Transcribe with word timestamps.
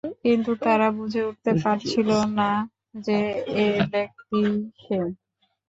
কিন্তু 0.23 0.51
তারা 0.63 0.87
বুঝে 0.97 1.21
উঠতে 1.29 1.51
পারছিল 1.63 2.09
না 2.39 2.49
যে, 3.05 3.19
এ 3.59 3.87
ব্যক্তিই 3.91 4.51
সে। 4.81 4.99